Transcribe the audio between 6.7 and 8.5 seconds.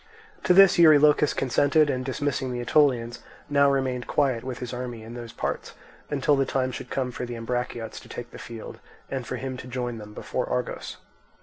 should come for the Ambraciots to take the